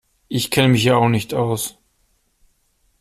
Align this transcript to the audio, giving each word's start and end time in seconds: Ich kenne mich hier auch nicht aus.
Ich 0.29 0.49
kenne 0.49 0.69
mich 0.69 0.81
hier 0.81 0.97
auch 0.97 1.09
nicht 1.09 1.35
aus. 1.35 1.77